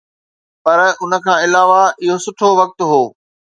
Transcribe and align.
پر 0.63 0.79
ان 1.01 1.11
کان 1.23 1.37
علاوه 1.45 1.81
اهو 2.03 2.17
سٺو 2.25 2.49
وقت 2.59 2.79
هو. 2.89 3.01